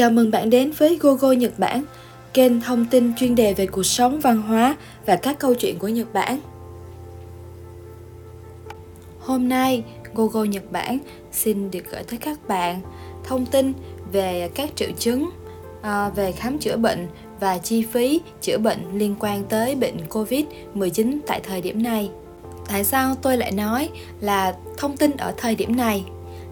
Chào 0.00 0.10
mừng 0.10 0.30
bạn 0.30 0.50
đến 0.50 0.72
với 0.78 0.98
GoGo 1.00 1.32
Nhật 1.32 1.58
Bản, 1.58 1.84
kênh 2.34 2.60
thông 2.60 2.86
tin 2.86 3.12
chuyên 3.16 3.34
đề 3.34 3.54
về 3.54 3.66
cuộc 3.66 3.82
sống, 3.82 4.20
văn 4.20 4.42
hóa 4.42 4.76
và 5.06 5.16
các 5.16 5.38
câu 5.38 5.54
chuyện 5.54 5.78
của 5.78 5.88
Nhật 5.88 6.12
Bản. 6.12 6.40
Hôm 9.20 9.48
nay, 9.48 9.84
GoGo 10.14 10.44
Nhật 10.44 10.72
Bản 10.72 10.98
xin 11.32 11.70
được 11.70 11.90
gửi 11.90 12.02
tới 12.02 12.18
các 12.18 12.48
bạn 12.48 12.80
thông 13.24 13.46
tin 13.46 13.72
về 14.12 14.50
các 14.54 14.70
triệu 14.76 14.88
chứng 14.98 15.30
à, 15.82 16.08
về 16.08 16.32
khám 16.32 16.58
chữa 16.58 16.76
bệnh 16.76 17.06
và 17.40 17.58
chi 17.58 17.82
phí 17.82 18.20
chữa 18.40 18.58
bệnh 18.58 18.98
liên 18.98 19.14
quan 19.20 19.44
tới 19.44 19.74
bệnh 19.74 19.96
COVID-19 20.08 21.18
tại 21.26 21.40
thời 21.44 21.60
điểm 21.60 21.82
này. 21.82 22.10
Tại 22.68 22.84
sao 22.84 23.14
tôi 23.22 23.36
lại 23.36 23.52
nói 23.52 23.88
là 24.20 24.54
thông 24.76 24.96
tin 24.96 25.16
ở 25.16 25.34
thời 25.36 25.54
điểm 25.54 25.76
này? 25.76 26.04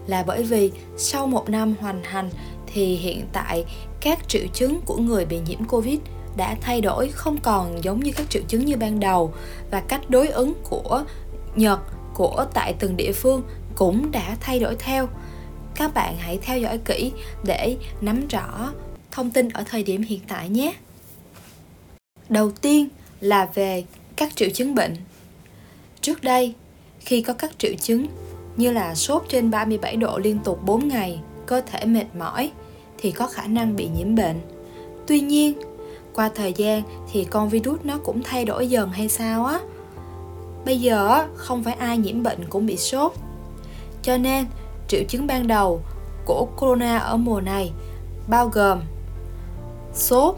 Là 0.07 0.23
bởi 0.23 0.43
vì 0.43 0.71
sau 0.97 1.27
một 1.27 1.49
năm 1.49 1.75
hoàn 1.79 2.01
thành 2.03 2.29
thì 2.73 2.95
hiện 2.95 3.25
tại 3.33 3.65
các 4.01 4.27
triệu 4.27 4.47
chứng 4.53 4.81
của 4.85 4.97
người 4.97 5.25
bị 5.25 5.39
nhiễm 5.47 5.63
covid 5.65 5.99
đã 6.37 6.55
thay 6.61 6.81
đổi 6.81 7.09
không 7.09 7.37
còn 7.43 7.83
giống 7.83 7.99
như 7.99 8.11
các 8.15 8.29
triệu 8.29 8.43
chứng 8.47 8.65
như 8.65 8.77
ban 8.77 8.99
đầu. 8.99 9.33
Và 9.71 9.81
cách 9.81 10.09
đối 10.09 10.27
ứng 10.27 10.53
của 10.69 11.03
nhật, 11.55 11.79
của 12.13 12.45
tại 12.53 12.73
từng 12.79 12.97
địa 12.97 13.11
phương 13.11 13.43
cũng 13.75 14.11
đã 14.11 14.37
thay 14.39 14.59
đổi 14.59 14.75
theo. 14.79 15.07
Các 15.75 15.93
bạn 15.93 16.15
hãy 16.17 16.39
theo 16.41 16.59
dõi 16.59 16.77
kỹ 16.77 17.11
để 17.43 17.77
nắm 18.01 18.27
rõ 18.27 18.73
thông 19.11 19.31
tin 19.31 19.49
ở 19.49 19.63
thời 19.69 19.83
điểm 19.83 20.01
hiện 20.01 20.19
tại 20.27 20.49
nhé. 20.49 20.73
Đầu 22.29 22.51
tiên 22.51 22.87
là 23.19 23.49
về 23.53 23.83
các 24.15 24.35
triệu 24.35 24.49
chứng 24.49 24.75
bệnh. 24.75 24.95
Trước 26.01 26.23
đây, 26.23 26.53
khi 26.99 27.21
có 27.21 27.33
các 27.33 27.51
triệu 27.57 27.73
chứng 27.81 28.07
như 28.59 28.71
là 28.71 28.95
sốt 28.95 29.23
trên 29.29 29.51
37 29.51 29.95
độ 29.95 30.17
liên 30.17 30.39
tục 30.39 30.59
4 30.65 30.87
ngày, 30.87 31.19
cơ 31.45 31.61
thể 31.61 31.85
mệt 31.85 32.05
mỏi, 32.19 32.51
thì 32.97 33.11
có 33.11 33.27
khả 33.27 33.47
năng 33.47 33.75
bị 33.75 33.89
nhiễm 33.97 34.15
bệnh. 34.15 34.41
Tuy 35.07 35.19
nhiên, 35.19 35.57
qua 36.13 36.29
thời 36.35 36.53
gian 36.53 36.83
thì 37.11 37.23
con 37.23 37.49
virus 37.49 37.79
nó 37.83 37.97
cũng 38.03 38.21
thay 38.23 38.45
đổi 38.45 38.69
dần 38.69 38.89
hay 38.89 39.09
sao 39.09 39.45
á. 39.45 39.59
Bây 40.65 40.79
giờ 40.81 41.25
không 41.35 41.63
phải 41.63 41.73
ai 41.73 41.97
nhiễm 41.97 42.23
bệnh 42.23 42.45
cũng 42.49 42.65
bị 42.65 42.77
sốt. 42.77 43.13
Cho 44.01 44.17
nên, 44.17 44.45
triệu 44.87 45.03
chứng 45.07 45.27
ban 45.27 45.47
đầu 45.47 45.81
của 46.25 46.47
corona 46.57 46.97
ở 46.97 47.17
mùa 47.17 47.41
này 47.41 47.71
bao 48.27 48.47
gồm 48.47 48.79
sốt, 49.93 50.35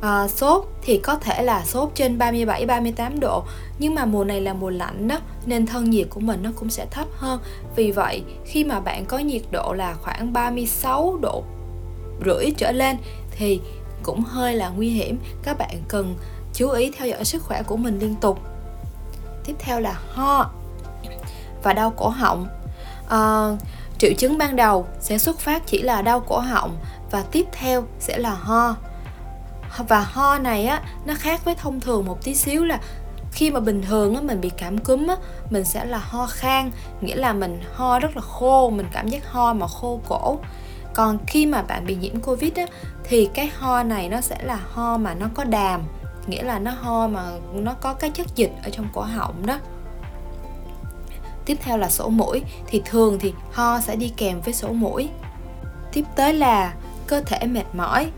à, 0.00 0.28
sốt 0.28 0.64
thì 0.82 0.98
có 0.98 1.16
thể 1.16 1.42
là 1.42 1.64
sốt 1.64 1.90
trên 1.94 2.18
37 2.18 2.66
38 2.66 3.20
độ. 3.20 3.44
Nhưng 3.78 3.94
mà 3.94 4.04
mùa 4.04 4.24
này 4.24 4.40
là 4.40 4.54
mùa 4.54 4.70
lạnh 4.70 5.08
đó 5.08 5.18
nên 5.46 5.66
thân 5.66 5.90
nhiệt 5.90 6.06
của 6.10 6.20
mình 6.20 6.42
nó 6.42 6.50
cũng 6.56 6.70
sẽ 6.70 6.86
thấp 6.90 7.06
hơn. 7.16 7.40
Vì 7.76 7.90
vậy 7.90 8.22
khi 8.44 8.64
mà 8.64 8.80
bạn 8.80 9.04
có 9.04 9.18
nhiệt 9.18 9.42
độ 9.50 9.72
là 9.72 9.94
khoảng 9.94 10.32
36 10.32 11.18
độ 11.20 11.42
rưỡi 12.24 12.50
trở 12.56 12.72
lên 12.72 12.96
thì 13.30 13.60
cũng 14.02 14.20
hơi 14.20 14.54
là 14.54 14.68
nguy 14.68 14.88
hiểm. 14.88 15.18
Các 15.42 15.58
bạn 15.58 15.82
cần 15.88 16.14
chú 16.54 16.70
ý 16.70 16.90
theo 16.96 17.08
dõi 17.08 17.24
sức 17.24 17.42
khỏe 17.42 17.62
của 17.62 17.76
mình 17.76 17.98
liên 17.98 18.14
tục. 18.14 18.38
Tiếp 19.44 19.54
theo 19.58 19.80
là 19.80 20.00
ho 20.12 20.50
và 21.62 21.72
đau 21.72 21.90
cổ 21.96 22.08
họng. 22.08 22.46
À, 23.08 23.50
triệu 23.98 24.12
chứng 24.18 24.38
ban 24.38 24.56
đầu 24.56 24.86
sẽ 25.00 25.18
xuất 25.18 25.38
phát 25.38 25.62
chỉ 25.66 25.82
là 25.82 26.02
đau 26.02 26.20
cổ 26.20 26.38
họng 26.38 26.76
và 27.10 27.24
tiếp 27.32 27.46
theo 27.52 27.84
sẽ 28.00 28.18
là 28.18 28.30
ho 28.30 28.76
và 29.82 30.00
ho 30.00 30.38
này 30.38 30.66
á 30.66 30.82
nó 31.06 31.14
khác 31.18 31.44
với 31.44 31.54
thông 31.54 31.80
thường 31.80 32.06
một 32.06 32.24
tí 32.24 32.34
xíu 32.34 32.64
là 32.64 32.80
khi 33.32 33.50
mà 33.50 33.60
bình 33.60 33.82
thường 33.82 34.14
á 34.14 34.20
mình 34.20 34.40
bị 34.40 34.50
cảm 34.56 34.78
cúm 34.78 35.06
á 35.06 35.16
mình 35.50 35.64
sẽ 35.64 35.84
là 35.84 35.98
ho 35.98 36.26
khan 36.26 36.70
nghĩa 37.00 37.16
là 37.16 37.32
mình 37.32 37.60
ho 37.74 37.98
rất 37.98 38.16
là 38.16 38.22
khô 38.22 38.70
mình 38.70 38.86
cảm 38.92 39.08
giác 39.08 39.32
ho 39.32 39.52
mà 39.52 39.66
khô 39.66 40.00
cổ. 40.08 40.38
Còn 40.94 41.18
khi 41.26 41.46
mà 41.46 41.62
bạn 41.62 41.86
bị 41.86 41.96
nhiễm 41.96 42.20
covid 42.20 42.52
á 42.54 42.66
thì 43.04 43.28
cái 43.34 43.50
ho 43.58 43.82
này 43.82 44.08
nó 44.08 44.20
sẽ 44.20 44.36
là 44.42 44.60
ho 44.72 44.96
mà 44.96 45.14
nó 45.14 45.26
có 45.34 45.44
đàm 45.44 45.82
nghĩa 46.26 46.42
là 46.42 46.58
nó 46.58 46.70
ho 46.70 47.08
mà 47.08 47.22
nó 47.52 47.74
có 47.80 47.94
cái 47.94 48.10
chất 48.10 48.26
dịch 48.36 48.52
ở 48.64 48.70
trong 48.70 48.88
cổ 48.94 49.02
họng 49.02 49.46
đó. 49.46 49.58
Tiếp 51.44 51.58
theo 51.62 51.78
là 51.78 51.90
sổ 51.90 52.08
mũi 52.08 52.42
thì 52.66 52.82
thường 52.84 53.18
thì 53.18 53.34
ho 53.52 53.80
sẽ 53.80 53.96
đi 53.96 54.12
kèm 54.16 54.40
với 54.40 54.54
sổ 54.54 54.68
mũi. 54.68 55.08
Tiếp 55.92 56.04
tới 56.16 56.34
là 56.34 56.74
cơ 57.06 57.22
thể 57.26 57.46
mệt 57.46 57.64
mỏi 57.72 58.10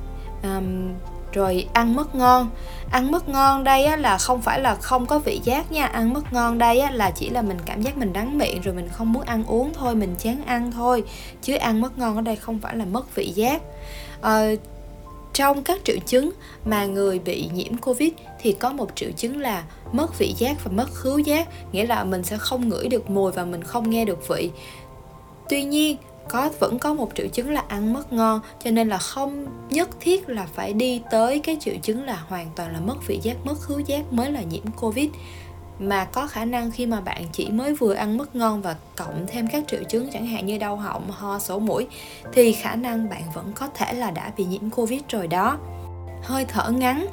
um, 0.42 0.94
rồi 1.38 1.68
ăn 1.72 1.96
mất 1.96 2.14
ngon. 2.14 2.50
Ăn 2.90 3.10
mất 3.10 3.28
ngon 3.28 3.64
đây 3.64 3.84
á, 3.84 3.96
là 3.96 4.18
không 4.18 4.42
phải 4.42 4.60
là 4.60 4.74
không 4.74 5.06
có 5.06 5.18
vị 5.18 5.40
giác 5.44 5.72
nha. 5.72 5.86
Ăn 5.86 6.12
mất 6.12 6.32
ngon 6.32 6.58
đây 6.58 6.80
á, 6.80 6.90
là 6.90 7.10
chỉ 7.10 7.30
là 7.30 7.42
mình 7.42 7.58
cảm 7.66 7.82
giác 7.82 7.96
mình 7.96 8.12
đắng 8.12 8.38
miệng 8.38 8.62
rồi 8.62 8.74
mình 8.74 8.88
không 8.92 9.12
muốn 9.12 9.22
ăn 9.22 9.44
uống 9.44 9.74
thôi 9.74 9.94
mình 9.94 10.14
chán 10.18 10.42
ăn 10.46 10.72
thôi. 10.72 11.04
Chứ 11.42 11.54
ăn 11.54 11.80
mất 11.80 11.98
ngon 11.98 12.16
ở 12.16 12.22
đây 12.22 12.36
không 12.36 12.58
phải 12.58 12.76
là 12.76 12.84
mất 12.84 13.14
vị 13.14 13.32
giác. 13.34 13.62
À, 14.20 14.50
trong 15.32 15.62
các 15.62 15.80
triệu 15.84 15.96
chứng 16.06 16.30
mà 16.64 16.86
người 16.86 17.18
bị 17.18 17.50
nhiễm 17.54 17.76
covid 17.76 18.10
thì 18.40 18.52
có 18.52 18.72
một 18.72 18.88
triệu 18.94 19.10
chứng 19.16 19.40
là 19.40 19.64
mất 19.92 20.18
vị 20.18 20.34
giác 20.38 20.64
và 20.64 20.70
mất 20.70 20.86
khứu 20.94 21.18
giác. 21.18 21.48
Nghĩa 21.72 21.86
là 21.86 22.04
mình 22.04 22.22
sẽ 22.22 22.36
không 22.38 22.68
ngửi 22.68 22.88
được 22.88 23.10
mùi 23.10 23.32
và 23.32 23.44
mình 23.44 23.64
không 23.64 23.90
nghe 23.90 24.04
được 24.04 24.28
vị. 24.28 24.50
Tuy 25.48 25.64
nhiên 25.64 25.96
có, 26.28 26.50
vẫn 26.58 26.78
có 26.78 26.94
một 26.94 27.10
triệu 27.14 27.26
chứng 27.28 27.50
là 27.50 27.62
ăn 27.68 27.92
mất 27.92 28.12
ngon, 28.12 28.40
cho 28.64 28.70
nên 28.70 28.88
là 28.88 28.98
không, 28.98 29.46
nhất 29.70 29.88
thiết 30.00 30.28
là 30.28 30.46
phải 30.54 30.72
đi 30.72 31.02
tới 31.10 31.38
cái 31.38 31.56
triệu 31.60 31.74
chứng 31.82 32.04
là 32.04 32.22
hoàn 32.28 32.46
toàn 32.56 32.72
là 32.72 32.80
mất 32.80 33.06
vị 33.06 33.20
giác, 33.22 33.36
mất 33.44 33.54
khứu 33.60 33.78
giác 33.78 34.12
mới 34.12 34.32
là 34.32 34.42
nhiễm 34.42 34.64
covid. 34.80 35.08
Mà 35.78 36.04
có 36.04 36.26
khả 36.26 36.44
năng 36.44 36.70
khi 36.70 36.86
mà 36.86 37.00
bạn 37.00 37.24
chỉ 37.32 37.50
mới 37.50 37.74
vừa 37.74 37.94
ăn 37.94 38.18
mất 38.18 38.36
ngon 38.36 38.62
và 38.62 38.76
cộng 38.96 39.26
thêm 39.26 39.48
các 39.52 39.64
triệu 39.68 39.80
chứng, 39.88 40.10
chẳng 40.12 40.26
hạn 40.26 40.46
như 40.46 40.58
đau 40.58 40.76
họng, 40.76 41.10
ho, 41.10 41.38
sổ 41.38 41.58
mũi, 41.58 41.86
thì 42.32 42.52
khả 42.52 42.74
năng 42.74 43.08
bạn 43.08 43.22
vẫn 43.34 43.52
có 43.54 43.68
thể 43.74 43.92
là 43.92 44.10
đã 44.10 44.32
bị 44.36 44.44
nhiễm 44.44 44.70
covid 44.70 45.00
rồi 45.08 45.26
đó. 45.26 45.58
Hơi 46.22 46.44
thở 46.44 46.70
ngắn. 46.70 47.06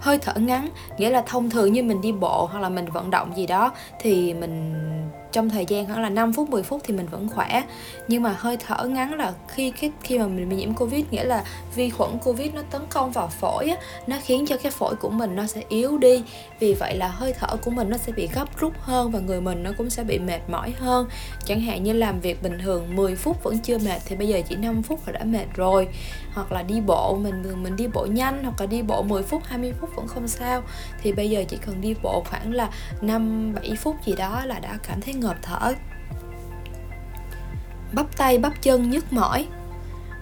Hơi 0.00 0.18
thở 0.18 0.34
ngắn 0.36 0.68
nghĩa 0.98 1.10
là 1.10 1.22
thông 1.26 1.50
thường 1.50 1.72
như 1.72 1.82
mình 1.82 2.00
đi 2.00 2.12
bộ 2.12 2.48
hoặc 2.52 2.60
là 2.60 2.68
mình 2.68 2.86
vận 2.86 3.10
động 3.10 3.36
gì 3.36 3.46
đó, 3.46 3.72
thì 4.00 4.34
mình 4.34 4.74
trong 5.34 5.50
thời 5.50 5.66
gian 5.68 5.86
khoảng 5.86 6.02
là 6.02 6.08
5 6.08 6.32
phút 6.32 6.50
10 6.50 6.62
phút 6.62 6.80
thì 6.84 6.94
mình 6.94 7.06
vẫn 7.06 7.28
khỏe. 7.28 7.62
Nhưng 8.08 8.22
mà 8.22 8.34
hơi 8.38 8.56
thở 8.56 8.84
ngắn 8.84 9.14
là 9.14 9.32
khi 9.48 9.70
cái 9.70 9.90
khi 10.02 10.18
mà 10.18 10.26
mình 10.26 10.48
bị 10.48 10.56
nhiễm 10.56 10.74
covid 10.74 11.04
nghĩa 11.10 11.24
là 11.24 11.44
vi 11.74 11.90
khuẩn 11.90 12.10
covid 12.24 12.54
nó 12.54 12.62
tấn 12.70 12.82
công 12.90 13.12
vào 13.12 13.28
phổi 13.28 13.66
á, 13.66 13.76
nó 14.06 14.16
khiến 14.24 14.46
cho 14.46 14.56
cái 14.56 14.72
phổi 14.72 14.94
của 14.96 15.10
mình 15.10 15.36
nó 15.36 15.46
sẽ 15.46 15.62
yếu 15.68 15.98
đi. 15.98 16.22
Vì 16.60 16.74
vậy 16.74 16.96
là 16.96 17.08
hơi 17.08 17.32
thở 17.32 17.56
của 17.56 17.70
mình 17.70 17.90
nó 17.90 17.96
sẽ 17.96 18.12
bị 18.12 18.28
gấp 18.34 18.60
rút 18.60 18.72
hơn 18.80 19.10
và 19.10 19.20
người 19.20 19.40
mình 19.40 19.62
nó 19.62 19.70
cũng 19.78 19.90
sẽ 19.90 20.04
bị 20.04 20.18
mệt 20.18 20.40
mỏi 20.48 20.74
hơn. 20.78 21.08
Chẳng 21.44 21.60
hạn 21.60 21.82
như 21.82 21.92
làm 21.92 22.20
việc 22.20 22.42
bình 22.42 22.58
thường 22.62 22.96
10 22.96 23.16
phút 23.16 23.42
vẫn 23.42 23.58
chưa 23.58 23.78
mệt 23.78 23.98
thì 24.06 24.16
bây 24.16 24.28
giờ 24.28 24.40
chỉ 24.48 24.56
5 24.56 24.82
phút 24.82 25.00
là 25.06 25.12
đã 25.12 25.24
mệt 25.24 25.46
rồi. 25.54 25.88
Hoặc 26.34 26.52
là 26.52 26.62
đi 26.62 26.80
bộ 26.80 27.18
mình 27.22 27.62
mình 27.62 27.76
đi 27.76 27.86
bộ 27.86 28.06
nhanh 28.06 28.44
hoặc 28.44 28.60
là 28.60 28.66
đi 28.66 28.82
bộ 28.82 29.02
10 29.02 29.22
phút 29.22 29.42
20 29.44 29.72
phút 29.80 29.90
vẫn 29.96 30.08
không 30.08 30.28
sao. 30.28 30.62
Thì 31.02 31.12
bây 31.12 31.30
giờ 31.30 31.44
chỉ 31.48 31.56
cần 31.66 31.80
đi 31.80 31.94
bộ 32.02 32.24
khoảng 32.30 32.52
là 32.52 32.68
5 33.00 33.54
7 33.54 33.76
phút 33.76 33.96
gì 34.06 34.14
đó 34.16 34.44
là 34.44 34.58
đã 34.58 34.78
cảm 34.88 35.00
thấy 35.00 35.14
ngợp 35.24 35.36
thở. 35.42 35.74
Bắp 37.92 38.16
tay 38.16 38.38
bắp 38.38 38.52
chân 38.62 38.90
nhức 38.90 39.12
mỏi. 39.12 39.46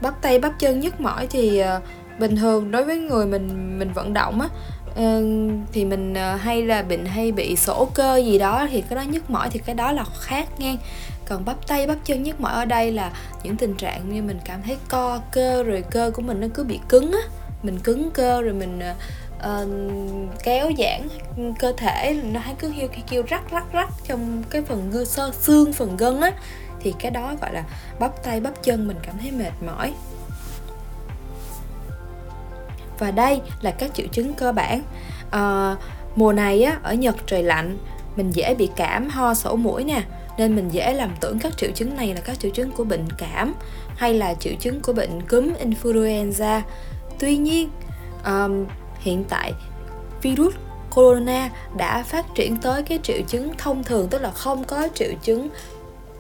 Bắp 0.03 0.23
tay 0.23 0.39
bắp 0.39 0.59
chân 0.59 0.81
nhức 0.81 1.01
mỏi 1.01 1.27
thì 1.27 1.59
ờ, 1.59 1.81
bình 2.19 2.37
thường 2.37 2.71
đối 2.71 2.85
với 2.85 2.99
người 2.99 3.27
mình 3.27 3.79
mình 3.79 3.93
vận 3.93 4.13
động 4.13 4.41
á 4.41 4.49
ờ, 4.97 5.23
thì 5.73 5.85
mình 5.85 6.15
ờ, 6.15 6.35
hay 6.35 6.63
là 6.63 6.83
bệnh 6.83 7.07
hay 7.07 7.33
bị 7.33 7.57
sổ 7.57 7.89
cơ 7.95 8.17
gì 8.17 8.39
đó 8.39 8.67
thì 8.71 8.81
cái 8.81 8.97
đó 8.97 9.03
nhức 9.03 9.31
mỏi 9.31 9.49
thì 9.51 9.59
cái 9.59 9.75
đó 9.75 9.93
là 9.93 10.05
khác 10.21 10.49
nghe. 10.59 10.77
Còn 11.29 11.45
bắp 11.45 11.67
tay 11.67 11.87
bắp 11.87 11.99
chân 12.05 12.23
nhức 12.23 12.41
mỏi 12.41 12.53
ở 12.53 12.65
đây 12.65 12.93
là 12.93 13.13
những 13.43 13.57
tình 13.57 13.75
trạng 13.75 14.15
như 14.15 14.23
mình 14.23 14.39
cảm 14.45 14.63
thấy 14.63 14.77
co 14.89 15.21
cơ 15.33 15.63
rồi 15.63 15.85
cơ 15.91 16.11
của 16.15 16.23
mình 16.23 16.41
nó 16.41 16.47
cứ 16.55 16.65
bị 16.65 16.81
cứng 16.89 17.13
á. 17.13 17.29
Mình 17.63 17.79
cứng 17.79 18.11
cơ 18.11 18.43
rồi 18.43 18.53
mình 18.53 18.81
uh, 19.39 20.43
kéo 20.43 20.71
giãn 20.79 21.09
cơ 21.59 21.73
thể 21.77 22.21
nó 22.33 22.41
hay 22.41 22.55
cứ 22.59 22.73
kêu 22.79 22.89
kêu 23.11 23.23
rắc 23.29 23.51
rắc 23.51 23.65
rắc 23.73 23.89
trong 24.07 24.43
cái 24.51 24.63
phần 24.63 24.91
gư 24.91 25.05
sơ 25.05 25.33
xương 25.41 25.73
phần 25.73 25.97
gân 25.97 26.21
á 26.21 26.33
thì 26.81 26.95
cái 26.99 27.11
đó 27.11 27.35
gọi 27.41 27.53
là 27.53 27.65
bắp 27.99 28.23
tay 28.23 28.41
bắp 28.41 28.63
chân 28.63 28.89
mình 28.89 28.97
cảm 29.03 29.19
thấy 29.19 29.31
mệt 29.31 29.53
mỏi. 29.67 29.95
Và 32.99 33.11
đây 33.11 33.41
là 33.61 33.71
các 33.71 33.95
triệu 33.95 34.07
chứng 34.07 34.35
cơ 34.35 34.53
bản. 34.53 34.83
À, 35.31 35.77
mùa 36.17 36.33
này 36.33 36.63
á 36.63 36.79
ở 36.83 36.95
nhật 36.95 37.17
trời 37.27 37.43
lạnh 37.43 37.79
mình 38.17 38.31
dễ 38.31 38.55
bị 38.55 38.71
cảm 38.77 39.09
ho 39.09 39.35
sổ 39.35 39.57
mũi 39.57 39.85
nè 39.85 40.03
nên 40.39 40.57
mình 40.57 40.69
dễ 40.69 40.95
làm 40.95 41.11
tưởng 41.21 41.39
các 41.39 41.59
triệu 41.59 41.71
chứng 41.71 41.97
này 41.97 42.15
là 42.15 42.21
các 42.21 42.41
triệu 42.41 42.51
chứng 42.51 42.71
của 42.71 42.85
bệnh 42.85 43.09
cảm 43.19 43.55
hay 43.97 44.15
là 44.15 44.35
triệu 44.35 44.53
chứng 44.61 44.81
của 44.81 44.93
bệnh 44.93 45.23
cúm 45.23 45.53
influenza. 45.65 46.61
Tuy 47.19 47.37
nhiên 47.37 47.71
um, 48.25 48.67
hiện 49.01 49.25
tại 49.29 49.53
virus 50.23 50.55
corona 50.95 51.51
đã 51.77 52.03
phát 52.03 52.27
triển 52.35 52.57
tới 52.57 52.83
cái 52.83 52.99
triệu 53.03 53.21
chứng 53.29 53.53
thông 53.59 53.85
thường, 53.85 54.09
tức 54.11 54.23
là 54.23 54.31
không 54.31 54.65
có 54.65 54.89
triệu 54.95 55.11
chứng 55.23 55.49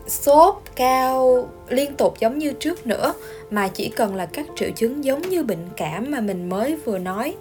sốt 0.06 0.54
cao 0.74 1.48
liên 1.68 1.94
tục 1.96 2.14
giống 2.20 2.38
như 2.38 2.52
trước 2.52 2.86
nữa, 2.86 3.14
mà 3.50 3.68
chỉ 3.68 3.88
cần 3.88 4.14
là 4.14 4.26
các 4.26 4.46
triệu 4.56 4.70
chứng 4.70 5.04
giống 5.04 5.22
như 5.22 5.42
bệnh 5.42 5.68
cảm 5.76 6.10
mà 6.10 6.20
mình 6.20 6.48
mới 6.48 6.76
vừa 6.76 6.98
nói, 6.98 7.34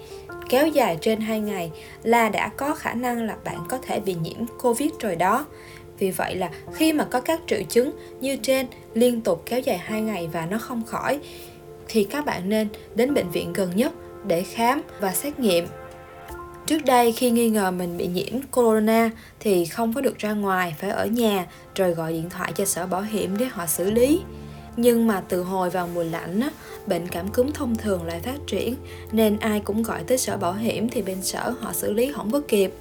kéo 0.50 0.68
dài 0.68 0.98
trên 1.02 1.20
2 1.22 1.40
ngày 1.40 1.72
là 2.04 2.30
đã 2.30 2.48
có 2.58 2.76
khả 2.76 2.94
năng 2.94 3.26
là 3.26 3.36
bạn 3.44 3.58
có 3.70 3.78
thể 3.78 4.00
bị 4.00 4.16
nhiễm 4.24 4.46
Covid 4.62 4.92
rồi 5.00 5.16
đó. 5.16 5.46
Vì 6.00 6.12
vậy 6.12 6.36
là 6.36 6.50
khi 6.74 6.94
mà 6.94 7.04
có 7.04 7.22
các 7.22 7.40
triệu 7.48 7.62
chứng 7.70 7.92
như 8.22 8.38
trên 8.38 8.68
liên 8.94 9.22
tục 9.22 9.44
kéo 9.46 9.60
dài 9.60 9.78
2 9.78 10.02
ngày 10.02 10.30
và 10.34 10.46
nó 10.46 10.58
không 10.58 10.86
khỏi, 10.86 11.20
thì 11.88 12.04
các 12.04 12.26
bạn 12.26 12.50
nên 12.50 12.68
đến 12.96 13.14
bệnh 13.14 13.30
viện 13.30 13.54
gần 13.54 13.72
nhất 13.76 13.92
để 14.26 14.44
khám 14.44 14.82
và 15.00 15.14
xét 15.14 15.40
nghiệm 15.40 15.68
Trước 16.72 16.86
đây 16.86 17.12
khi 17.12 17.32
nghi 17.32 17.50
ngờ 17.50 17.72
mình 17.72 17.98
bị 17.98 18.08
nhiễm 18.08 18.42
corona 18.52 19.10
thì 19.40 19.66
không 19.66 19.94
có 19.94 20.02
được 20.02 20.18
ra 20.18 20.34
ngoài, 20.34 20.76
phải 20.80 20.90
ở 20.90 21.06
nhà 21.06 21.46
rồi 21.76 21.92
gọi 21.92 22.14
điện 22.14 22.30
thoại 22.30 22.52
cho 22.56 22.66
sở 22.66 22.86
bảo 22.86 23.02
hiểm 23.02 23.38
để 23.38 23.46
họ 23.46 23.66
xử 23.66 23.92
lý. 23.92 24.22
Nhưng 24.78 25.08
mà 25.08 25.24
từ 25.30 25.44
hồi 25.44 25.70
vào 25.70 25.90
mùa 25.94 26.04
lạnh 26.04 26.40
á, 26.40 26.50
bệnh 26.88 27.08
cảm 27.08 27.28
cúm 27.28 27.52
thông 27.52 27.76
thường 27.76 28.04
lại 28.04 28.20
phát 28.20 28.38
triển 28.48 28.76
nên 29.12 29.40
ai 29.40 29.60
cũng 29.60 29.84
gọi 29.84 30.04
tới 30.04 30.18
sở 30.18 30.38
bảo 30.38 30.54
hiểm 30.54 30.90
thì 30.90 31.02
bên 31.02 31.22
sở 31.22 31.54
họ 31.60 31.74
xử 31.74 31.94
lý 31.94 32.12
không 32.12 32.32
có 32.32 32.42
kịp. 32.48 32.74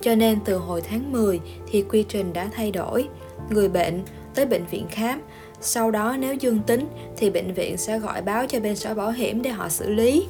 Cho 0.00 0.14
nên 0.14 0.38
từ 0.44 0.56
hồi 0.56 0.80
tháng 0.80 1.12
10 1.12 1.40
thì 1.70 1.82
quy 1.82 2.04
trình 2.08 2.32
đã 2.32 2.48
thay 2.52 2.70
đổi. 2.70 3.08
Người 3.50 3.68
bệnh 3.68 4.02
tới 4.34 4.46
bệnh 4.46 4.66
viện 4.70 4.86
khám, 4.90 5.20
sau 5.60 5.90
đó 5.90 6.16
nếu 6.18 6.34
dương 6.34 6.60
tính 6.66 6.86
thì 7.16 7.30
bệnh 7.30 7.54
viện 7.54 7.76
sẽ 7.76 7.98
gọi 7.98 8.22
báo 8.22 8.46
cho 8.46 8.60
bên 8.60 8.76
sở 8.76 8.94
bảo 8.94 9.10
hiểm 9.10 9.42
để 9.42 9.50
họ 9.50 9.68
xử 9.68 9.90
lý. 9.90 10.26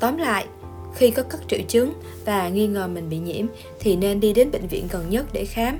Tóm 0.00 0.16
lại, 0.16 0.46
khi 0.94 1.10
có 1.10 1.22
các 1.22 1.40
triệu 1.48 1.60
chứng 1.68 1.92
và 2.24 2.48
nghi 2.48 2.66
ngờ 2.66 2.86
mình 2.86 3.08
bị 3.08 3.18
nhiễm 3.18 3.46
thì 3.80 3.96
nên 3.96 4.20
đi 4.20 4.32
đến 4.32 4.50
bệnh 4.50 4.66
viện 4.66 4.88
gần 4.90 5.10
nhất 5.10 5.26
để 5.32 5.44
khám. 5.44 5.78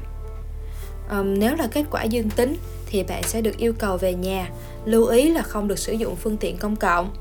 Um, 1.10 1.38
nếu 1.38 1.56
là 1.56 1.66
kết 1.72 1.84
quả 1.90 2.02
dương 2.02 2.30
tính 2.30 2.56
thì 2.86 3.02
bạn 3.02 3.22
sẽ 3.22 3.40
được 3.40 3.56
yêu 3.56 3.72
cầu 3.78 3.96
về 3.96 4.14
nhà, 4.14 4.50
lưu 4.84 5.06
ý 5.06 5.30
là 5.30 5.42
không 5.42 5.68
được 5.68 5.78
sử 5.78 5.92
dụng 5.92 6.16
phương 6.16 6.36
tiện 6.36 6.56
công 6.56 6.76
cộng. 6.76 7.14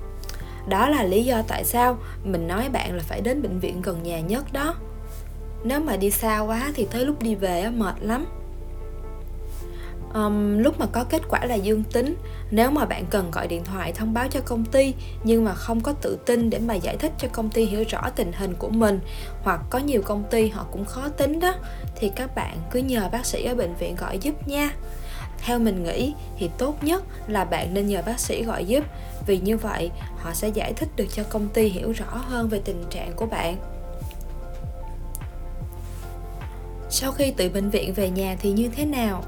Đó 0.69 0.89
là 0.89 1.03
lý 1.03 1.23
do 1.23 1.41
tại 1.47 1.63
sao 1.63 1.97
mình 2.23 2.47
nói 2.47 2.69
bạn 2.69 2.95
là 2.95 3.03
phải 3.07 3.21
đến 3.21 3.41
bệnh 3.41 3.59
viện 3.59 3.81
gần 3.81 4.03
nhà 4.03 4.19
nhất 4.19 4.53
đó. 4.53 4.75
Nếu 5.63 5.79
mà 5.79 5.97
đi 5.97 6.11
xa 6.11 6.39
quá 6.39 6.71
thì 6.75 6.87
tới 6.91 7.05
lúc 7.05 7.21
đi 7.21 7.35
về 7.35 7.69
mệt 7.69 7.95
lắm 8.01 8.25
um, 10.13 10.57
lúc 10.57 10.79
mà 10.79 10.85
có 10.85 11.03
kết 11.03 11.21
quả 11.29 11.45
là 11.45 11.55
dương 11.55 11.83
tính 11.83 12.15
nếu 12.51 12.71
mà 12.71 12.85
bạn 12.85 13.05
cần 13.09 13.31
gọi 13.31 13.47
điện 13.47 13.63
thoại 13.63 13.93
thông 13.93 14.13
báo 14.13 14.27
cho 14.31 14.39
công 14.45 14.65
ty 14.65 14.93
nhưng 15.23 15.45
mà 15.45 15.53
không 15.53 15.81
có 15.81 15.93
tự 15.93 16.17
tin 16.25 16.49
để 16.49 16.59
mà 16.59 16.73
giải 16.73 16.97
thích 16.97 17.11
cho 17.17 17.27
công 17.27 17.49
ty 17.49 17.65
hiểu 17.65 17.83
rõ 17.89 18.09
tình 18.15 18.31
hình 18.31 18.53
của 18.59 18.69
mình 18.69 18.99
hoặc 19.43 19.61
có 19.69 19.79
nhiều 19.79 20.01
công 20.01 20.23
ty 20.29 20.49
họ 20.49 20.65
cũng 20.71 20.85
khó 20.85 21.09
tính 21.09 21.39
đó 21.39 21.55
thì 21.95 22.11
các 22.15 22.35
bạn 22.35 22.57
cứ 22.71 22.79
nhờ 22.79 23.09
bác 23.11 23.25
sĩ 23.25 23.45
ở 23.45 23.55
bệnh 23.55 23.75
viện 23.75 23.95
gọi 23.95 24.17
giúp 24.17 24.47
nha. 24.47 24.73
Theo 25.37 25.59
mình 25.59 25.83
nghĩ 25.83 26.13
thì 26.37 26.49
tốt 26.57 26.83
nhất 26.83 27.03
là 27.27 27.45
bạn 27.45 27.73
nên 27.73 27.87
nhờ 27.87 28.01
bác 28.05 28.19
sĩ 28.19 28.43
gọi 28.43 28.65
giúp 28.65 28.83
vì 29.27 29.39
như 29.39 29.57
vậy 29.57 29.91
họ 30.17 30.33
sẽ 30.33 30.47
giải 30.47 30.73
thích 30.73 30.89
được 30.95 31.07
cho 31.13 31.23
công 31.29 31.47
ty 31.47 31.67
hiểu 31.67 31.91
rõ 31.91 32.17
hơn 32.29 32.49
về 32.49 32.61
tình 32.65 32.83
trạng 32.89 33.13
của 33.15 33.25
bạn. 33.25 33.55
Sau 36.89 37.11
khi 37.11 37.33
từ 37.37 37.49
bệnh 37.49 37.69
viện 37.69 37.93
về 37.93 38.09
nhà 38.09 38.35
thì 38.41 38.51
như 38.51 38.69
thế 38.75 38.85
nào? 38.85 39.23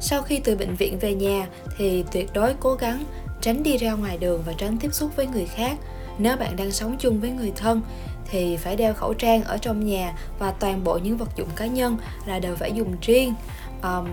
Sau 0.00 0.22
khi 0.22 0.40
từ 0.44 0.56
bệnh 0.56 0.74
viện 0.74 0.98
về 0.98 1.14
nhà 1.14 1.46
thì 1.76 2.04
tuyệt 2.12 2.30
đối 2.32 2.54
cố 2.60 2.74
gắng 2.74 3.04
tránh 3.40 3.62
đi 3.62 3.76
ra 3.76 3.92
ngoài 3.92 4.18
đường 4.18 4.42
và 4.46 4.52
tránh 4.58 4.76
tiếp 4.76 4.94
xúc 4.94 5.16
với 5.16 5.26
người 5.26 5.46
khác. 5.46 5.76
Nếu 6.18 6.36
bạn 6.36 6.56
đang 6.56 6.72
sống 6.72 6.96
chung 6.98 7.20
với 7.20 7.30
người 7.30 7.52
thân 7.56 7.82
thì 8.30 8.56
phải 8.56 8.76
đeo 8.76 8.94
khẩu 8.94 9.14
trang 9.14 9.44
ở 9.44 9.58
trong 9.58 9.86
nhà 9.86 10.14
và 10.38 10.50
toàn 10.50 10.84
bộ 10.84 10.98
những 10.98 11.16
vật 11.16 11.28
dụng 11.36 11.48
cá 11.56 11.66
nhân 11.66 11.96
là 12.26 12.38
đều 12.38 12.56
phải 12.56 12.72
dùng 12.72 12.96
riêng. 13.02 13.34
Um, 13.82 14.08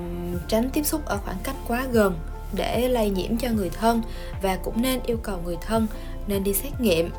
tránh 0.47 0.69
tiếp 0.73 0.85
xúc 0.85 1.05
ở 1.05 1.17
khoảng 1.17 1.37
cách 1.43 1.55
quá 1.67 1.85
gần 1.91 2.19
để 2.55 2.89
lây 2.89 3.09
nhiễm 3.09 3.37
cho 3.37 3.49
người 3.49 3.69
thân 3.69 4.01
và 4.41 4.55
cũng 4.55 4.81
nên 4.81 4.99
yêu 5.05 5.17
cầu 5.23 5.39
người 5.45 5.57
thân 5.61 5.87
nên 6.27 6.43
đi 6.43 6.53
xét 6.53 6.81
nghiệm 6.81 7.09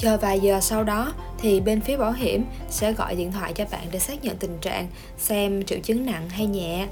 Chờ 0.00 0.16
vài 0.16 0.40
giờ 0.40 0.60
sau 0.60 0.84
đó 0.84 1.12
thì 1.38 1.60
bên 1.60 1.80
phía 1.80 1.96
bảo 1.96 2.12
hiểm 2.12 2.44
sẽ 2.70 2.92
gọi 2.92 3.14
điện 3.14 3.32
thoại 3.32 3.52
cho 3.52 3.64
bạn 3.70 3.86
để 3.92 3.98
xác 3.98 4.24
nhận 4.24 4.36
tình 4.36 4.58
trạng 4.60 4.86
xem 5.18 5.64
triệu 5.64 5.78
chứng 5.82 6.06
nặng 6.06 6.28
hay 6.28 6.46
nhẹ. 6.46 6.86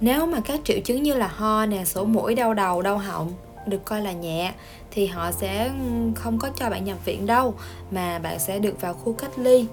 Nếu 0.00 0.26
mà 0.26 0.40
các 0.40 0.60
triệu 0.64 0.78
chứng 0.84 1.02
như 1.02 1.14
là 1.14 1.28
ho 1.28 1.66
nè, 1.66 1.84
sổ 1.84 2.04
mũi, 2.04 2.34
đau 2.34 2.54
đầu, 2.54 2.82
đau 2.82 2.98
họng 2.98 3.32
được 3.66 3.84
coi 3.84 4.02
là 4.02 4.12
nhẹ 4.12 4.52
thì 4.90 5.06
họ 5.06 5.32
sẽ 5.32 5.70
không 6.14 6.38
có 6.38 6.50
cho 6.56 6.70
bạn 6.70 6.84
nhập 6.84 7.04
viện 7.04 7.26
đâu 7.26 7.54
mà 7.90 8.18
bạn 8.18 8.38
sẽ 8.38 8.58
được 8.58 8.80
vào 8.80 8.94
khu 8.94 9.12
cách 9.12 9.38
ly. 9.38 9.66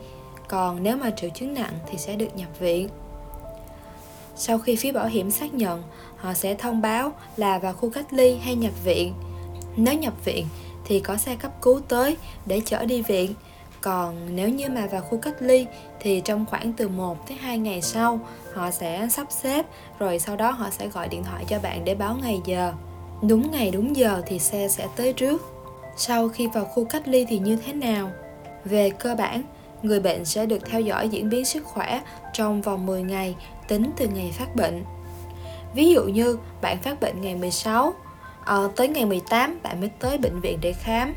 Còn 0.48 0.84
nếu 0.84 0.98
mà 0.98 1.12
triệu 1.12 1.30
chứng 1.30 1.54
nặng 1.54 1.74
thì 1.92 1.98
sẽ 1.98 2.16
được 2.16 2.36
nhập 2.36 2.60
viện. 2.60 2.90
Sau 4.36 4.58
khi 4.58 4.76
phía 4.76 4.92
bảo 4.92 5.08
hiểm 5.08 5.32
xác 5.32 5.54
nhận, 5.54 5.84
họ 6.18 6.34
sẽ 6.34 6.56
thông 6.56 6.82
báo 6.82 7.14
là 7.38 7.60
vào 7.60 7.74
khu 7.74 7.90
cách 7.90 8.14
ly 8.14 8.38
hay 8.38 8.56
nhập 8.56 8.74
viện. 8.84 9.14
Nếu 9.76 9.94
nhập 9.94 10.14
viện 10.26 10.46
thì 10.86 11.00
có 11.00 11.18
xe 11.18 11.36
cấp 11.36 11.52
cứu 11.62 11.80
tới 11.88 12.18
để 12.46 12.62
chở 12.66 12.86
đi 12.86 13.02
viện. 13.02 13.34
Còn 13.82 14.36
nếu 14.36 14.50
như 14.50 14.70
mà 14.70 14.88
vào 14.92 15.02
khu 15.02 15.18
cách 15.18 15.36
ly 15.40 15.66
thì 16.00 16.22
trong 16.26 16.46
khoảng 16.46 16.74
từ 16.74 16.88
1 16.88 17.28
tới 17.28 17.38
2 17.38 17.58
ngày 17.58 17.82
sau 17.82 18.20
họ 18.54 18.72
sẽ 18.72 19.08
sắp 19.12 19.28
xếp 19.30 19.66
rồi 20.00 20.20
sau 20.20 20.36
đó 20.36 20.52
họ 20.52 20.70
sẽ 20.70 20.88
gọi 20.88 21.08
điện 21.08 21.24
thoại 21.24 21.46
cho 21.48 21.60
bạn 21.60 21.86
để 21.86 21.96
báo 21.96 22.18
ngày 22.22 22.42
giờ. 22.46 22.74
Đúng 23.22 23.52
ngày 23.52 23.72
đúng 23.72 23.96
giờ 23.96 24.22
thì 24.26 24.40
xe 24.40 24.68
sẽ 24.68 24.88
tới 24.96 25.14
trước. 25.14 25.42
Sau 25.98 26.30
khi 26.30 26.48
vào 26.48 26.66
khu 26.66 26.86
cách 26.86 27.08
ly 27.08 27.26
thì 27.30 27.40
như 27.40 27.56
thế 27.56 27.74
nào? 27.74 28.12
Về 28.66 28.90
cơ 28.90 29.16
bản, 29.16 29.44
người 29.82 30.00
bệnh 30.00 30.26
sẽ 30.26 30.46
được 30.46 30.66
theo 30.66 30.82
dõi 30.82 31.10
diễn 31.10 31.30
biến 31.30 31.46
sức 31.46 31.64
khỏe 31.64 32.02
trong 32.34 32.62
vòng 32.62 32.86
10 32.86 33.04
ngày 33.04 33.36
tính 33.68 33.92
từ 33.98 34.08
ngày 34.08 34.32
phát 34.34 34.56
bệnh. 34.56 34.84
Ví 35.76 35.90
dụ 35.90 36.04
như 36.04 36.38
bạn 36.62 36.78
phát 36.78 37.00
bệnh 37.00 37.22
ngày 37.22 37.36
16 37.36 37.94
à, 38.46 38.58
tới 38.76 38.88
ngày 38.88 39.06
18 39.06 39.60
bạn 39.64 39.80
mới 39.80 39.90
tới 40.00 40.18
bệnh 40.18 40.40
viện 40.40 40.58
để 40.62 40.74
khám. 40.74 41.14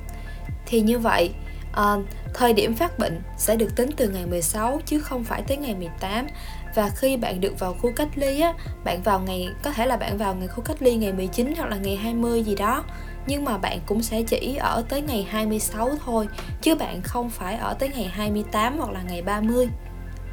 Thì 0.67 0.81
như 0.81 0.99
vậy 0.99 1.31
à, 1.73 1.97
thời 2.35 2.53
điểm 2.53 2.75
phát 2.75 2.99
bệnh 2.99 3.21
sẽ 3.37 3.57
được 3.57 3.77
tính 3.77 3.91
từ 3.97 4.09
ngày 4.09 4.27
16 4.27 4.81
chứ 4.87 5.01
không 5.01 5.25
phải 5.25 5.43
tới 5.43 5.57
ngày 5.57 5.75
18 5.75 6.27
và 6.75 6.91
khi 6.97 7.17
bạn 7.17 7.41
được 7.41 7.59
vào 7.59 7.75
khu 7.75 7.93
cách 7.97 8.09
ly 8.15 8.41
á 8.41 8.53
bạn 8.85 9.03
vào 9.03 9.21
ngày 9.21 9.49
có 9.63 9.71
thể 9.71 9.87
là 9.87 9.97
bạn 9.97 10.19
vào 10.19 10.35
ngày 10.35 10.49
khu 10.49 10.61
cách 10.61 10.83
ly 10.83 10.97
ngày 10.97 11.13
19 11.13 11.55
hoặc 11.57 11.69
là 11.69 11.77
ngày 11.77 11.97
20 11.97 12.43
gì 12.43 12.55
đó. 12.55 12.85
Nhưng 13.27 13.45
mà 13.45 13.59
bạn 13.59 13.79
cũng 13.87 14.03
sẽ 14.03 14.23
chỉ 14.23 14.57
ở 14.57 14.85
tới 14.89 15.03
ngày 15.03 15.27
26 15.31 15.91
thôi 16.05 16.29
chứ 16.63 16.75
bạn 16.75 17.03
không 17.03 17.31
phải 17.31 17.57
ở 17.57 17.75
tới 17.75 17.89
ngày 17.89 18.09
28 18.13 18.79
hoặc 18.79 18.91
là 18.91 19.03
ngày 19.03 19.23
30 19.23 19.69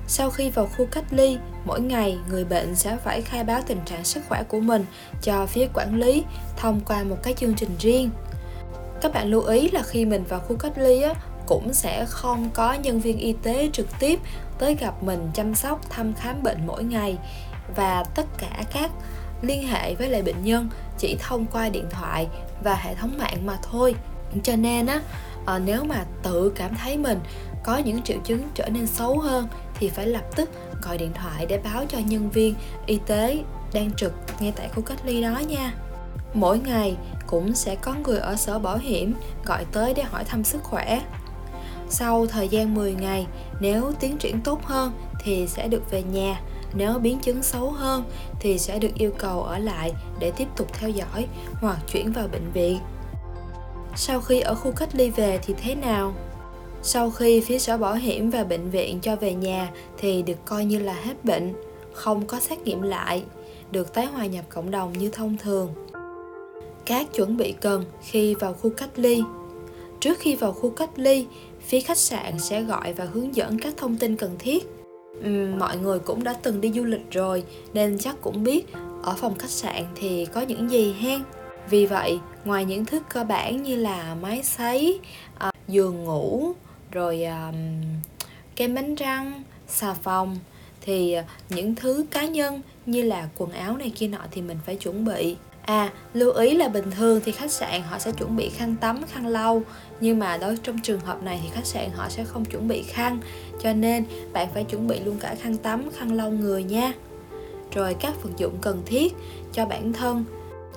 sau 0.07 0.29
khi 0.29 0.49
vào 0.49 0.65
khu 0.65 0.85
cách 0.91 1.05
ly, 1.11 1.37
mỗi 1.65 1.81
ngày 1.81 2.17
người 2.29 2.45
bệnh 2.45 2.75
sẽ 2.75 2.97
phải 3.03 3.21
khai 3.21 3.43
báo 3.43 3.61
tình 3.67 3.79
trạng 3.85 4.03
sức 4.03 4.23
khỏe 4.29 4.43
của 4.43 4.59
mình 4.59 4.85
cho 5.21 5.45
phía 5.45 5.67
quản 5.73 5.99
lý 5.99 6.23
thông 6.57 6.79
qua 6.87 7.03
một 7.03 7.17
cái 7.23 7.33
chương 7.33 7.53
trình 7.53 7.75
riêng. 7.79 8.09
Các 9.01 9.13
bạn 9.13 9.27
lưu 9.27 9.41
ý 9.41 9.69
là 9.69 9.81
khi 9.83 10.05
mình 10.05 10.23
vào 10.23 10.39
khu 10.39 10.55
cách 10.55 10.77
ly 10.77 11.01
á, 11.01 11.13
cũng 11.45 11.73
sẽ 11.73 12.05
không 12.09 12.49
có 12.53 12.73
nhân 12.73 12.99
viên 12.99 13.17
y 13.17 13.33
tế 13.43 13.69
trực 13.73 13.87
tiếp 13.99 14.19
tới 14.57 14.75
gặp 14.75 15.03
mình 15.03 15.29
chăm 15.33 15.55
sóc 15.55 15.89
thăm 15.89 16.13
khám 16.13 16.43
bệnh 16.43 16.57
mỗi 16.67 16.83
ngày 16.83 17.17
và 17.75 18.03
tất 18.15 18.25
cả 18.37 18.63
các 18.73 18.91
liên 19.41 19.67
hệ 19.67 19.95
với 19.95 20.09
lại 20.09 20.21
bệnh 20.21 20.43
nhân 20.43 20.69
chỉ 20.97 21.17
thông 21.19 21.45
qua 21.45 21.69
điện 21.69 21.85
thoại 21.89 22.27
và 22.63 22.75
hệ 22.75 22.95
thống 22.95 23.17
mạng 23.17 23.45
mà 23.45 23.57
thôi 23.71 23.95
cho 24.43 24.55
nên 24.55 24.85
á 24.85 25.01
ờ, 25.45 25.59
nếu 25.59 25.83
mà 25.83 26.05
tự 26.23 26.51
cảm 26.55 26.75
thấy 26.75 26.97
mình 26.97 27.19
có 27.63 27.77
những 27.77 28.01
triệu 28.01 28.17
chứng 28.23 28.41
trở 28.53 28.69
nên 28.69 28.87
xấu 28.87 29.19
hơn 29.19 29.47
thì 29.79 29.89
phải 29.89 30.07
lập 30.07 30.23
tức 30.35 30.49
gọi 30.81 30.97
điện 30.97 31.11
thoại 31.13 31.45
để 31.45 31.57
báo 31.57 31.85
cho 31.89 31.97
nhân 32.05 32.29
viên 32.29 32.55
y 32.85 32.99
tế 33.07 33.43
đang 33.73 33.91
trực 33.91 34.13
ngay 34.39 34.53
tại 34.55 34.69
khu 34.75 34.81
cách 34.81 34.99
ly 35.05 35.21
đó 35.21 35.39
nha. 35.47 35.73
Mỗi 36.33 36.59
ngày 36.59 36.95
cũng 37.27 37.55
sẽ 37.55 37.75
có 37.75 37.95
người 38.03 38.19
ở 38.19 38.35
sở 38.35 38.59
bảo 38.59 38.77
hiểm 38.77 39.13
gọi 39.45 39.65
tới 39.71 39.93
để 39.93 40.03
hỏi 40.03 40.23
thăm 40.23 40.43
sức 40.43 40.63
khỏe. 40.63 41.01
Sau 41.89 42.27
thời 42.27 42.47
gian 42.47 42.75
10 42.75 42.93
ngày, 42.93 43.27
nếu 43.59 43.91
tiến 43.99 44.17
triển 44.17 44.41
tốt 44.41 44.63
hơn 44.63 44.91
thì 45.19 45.47
sẽ 45.47 45.67
được 45.67 45.91
về 45.91 46.03
nhà, 46.03 46.41
nếu 46.73 46.99
biến 46.99 47.19
chứng 47.19 47.43
xấu 47.43 47.71
hơn 47.71 48.03
thì 48.39 48.57
sẽ 48.57 48.79
được 48.79 48.93
yêu 48.95 49.11
cầu 49.17 49.43
ở 49.43 49.57
lại 49.57 49.93
để 50.19 50.31
tiếp 50.31 50.47
tục 50.57 50.67
theo 50.73 50.89
dõi 50.89 51.27
hoặc 51.61 51.77
chuyển 51.91 52.11
vào 52.11 52.27
bệnh 52.27 52.51
viện. 52.51 52.79
Sau 53.95 54.21
khi 54.21 54.39
ở 54.39 54.55
khu 54.55 54.71
cách 54.71 54.95
ly 54.95 55.09
về 55.09 55.39
thì 55.43 55.53
thế 55.61 55.75
nào? 55.75 56.13
Sau 56.87 57.11
khi 57.11 57.41
phía 57.41 57.59
sở 57.59 57.77
bảo 57.77 57.95
hiểm 57.95 58.29
và 58.29 58.43
bệnh 58.43 58.69
viện 58.69 58.99
cho 59.01 59.15
về 59.15 59.33
nhà 59.33 59.71
thì 59.97 60.21
được 60.21 60.45
coi 60.45 60.65
như 60.65 60.79
là 60.79 60.93
hết 60.93 61.25
bệnh, 61.25 61.53
không 61.93 62.25
có 62.25 62.39
xét 62.39 62.59
nghiệm 62.59 62.81
lại, 62.81 63.23
được 63.71 63.93
tái 63.93 64.05
hòa 64.05 64.25
nhập 64.25 64.45
cộng 64.49 64.71
đồng 64.71 64.93
như 64.93 65.09
thông 65.09 65.37
thường. 65.37 65.69
Các 66.85 67.13
chuẩn 67.13 67.37
bị 67.37 67.53
cần 67.61 67.83
khi 68.01 68.35
vào 68.35 68.53
khu 68.53 68.69
cách 68.69 68.89
ly 68.95 69.21
Trước 69.99 70.19
khi 70.19 70.35
vào 70.35 70.51
khu 70.51 70.69
cách 70.69 70.89
ly, 70.95 71.25
phía 71.61 71.79
khách 71.79 71.97
sạn 71.97 72.39
sẽ 72.39 72.61
gọi 72.61 72.93
và 72.93 73.05
hướng 73.05 73.35
dẫn 73.35 73.59
các 73.59 73.73
thông 73.77 73.97
tin 73.97 74.15
cần 74.15 74.35
thiết. 74.39 74.67
Uhm, 75.19 75.59
mọi 75.59 75.77
người 75.77 75.99
cũng 75.99 76.23
đã 76.23 76.33
từng 76.33 76.61
đi 76.61 76.71
du 76.71 76.83
lịch 76.83 77.11
rồi 77.11 77.43
nên 77.73 77.97
chắc 77.97 78.15
cũng 78.21 78.43
biết 78.43 78.65
ở 79.03 79.13
phòng 79.17 79.35
khách 79.35 79.49
sạn 79.49 79.83
thì 79.95 80.25
có 80.25 80.41
những 80.41 80.71
gì 80.71 80.95
hen. 80.99 81.23
Vì 81.69 81.85
vậy, 81.85 82.19
ngoài 82.45 82.65
những 82.65 82.85
thứ 82.85 82.99
cơ 83.09 83.23
bản 83.23 83.63
như 83.63 83.75
là 83.75 84.15
máy 84.21 84.43
sấy, 84.43 84.99
à, 85.37 85.51
giường 85.67 86.03
ngủ, 86.03 86.53
rồi 86.95 87.23
um, 87.23 87.55
kem 88.55 88.75
bánh 88.75 88.95
răng 88.95 89.43
xà 89.67 89.93
phòng 89.93 90.37
thì 90.81 91.13
à, 91.13 91.23
những 91.49 91.75
thứ 91.75 92.05
cá 92.11 92.25
nhân 92.25 92.61
như 92.85 93.01
là 93.01 93.29
quần 93.37 93.51
áo 93.51 93.77
này 93.77 93.91
kia 93.95 94.07
nọ 94.07 94.19
thì 94.31 94.41
mình 94.41 94.57
phải 94.65 94.75
chuẩn 94.75 95.05
bị. 95.05 95.35
À, 95.65 95.91
lưu 96.13 96.31
ý 96.31 96.55
là 96.55 96.67
bình 96.67 96.91
thường 96.91 97.21
thì 97.25 97.31
khách 97.31 97.51
sạn 97.51 97.81
họ 97.81 97.99
sẽ 97.99 98.11
chuẩn 98.11 98.35
bị 98.35 98.49
khăn 98.49 98.75
tắm, 98.81 99.01
khăn 99.11 99.27
lau 99.27 99.61
Nhưng 99.99 100.19
mà 100.19 100.37
đối 100.37 100.57
trong 100.63 100.79
trường 100.83 100.99
hợp 100.99 101.23
này 101.23 101.39
thì 101.43 101.49
khách 101.53 101.65
sạn 101.65 101.89
họ 101.95 102.09
sẽ 102.09 102.23
không 102.23 102.45
chuẩn 102.45 102.67
bị 102.67 102.83
khăn. 102.83 103.19
Cho 103.61 103.73
nên 103.73 104.05
bạn 104.33 104.47
phải 104.53 104.63
chuẩn 104.63 104.87
bị 104.87 104.99
luôn 104.99 105.17
cả 105.19 105.35
khăn 105.41 105.57
tắm, 105.57 105.89
khăn 105.97 106.13
lau 106.13 106.31
người 106.31 106.63
nha. 106.63 106.93
Rồi 107.73 107.93
các 107.93 108.23
vật 108.23 108.29
dụng 108.37 108.57
cần 108.61 108.81
thiết 108.85 109.13
cho 109.53 109.65
bản 109.65 109.93
thân 109.93 110.25